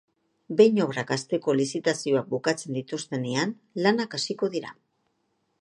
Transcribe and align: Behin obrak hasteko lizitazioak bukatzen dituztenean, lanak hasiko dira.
Behin 0.61 0.79
obrak 0.85 1.11
hasteko 1.15 1.55
lizitazioak 1.59 2.31
bukatzen 2.33 2.79
dituztenean, 2.79 3.55
lanak 3.87 4.21
hasiko 4.21 4.55
dira. 4.57 4.77